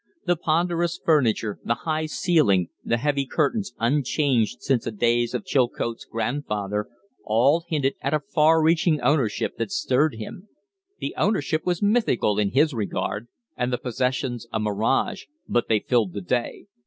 [0.25, 6.05] The ponderous furniture, the high ceiling, the heavy curtains, unchanged since the days of Chilcote's
[6.05, 6.87] grandfather,
[7.23, 10.47] all hinted at a far reaching ownership that stirred him.
[10.97, 16.13] The ownership was mythical in his regard, and the possessions a mirage, but they filled
[16.13, 16.65] the day.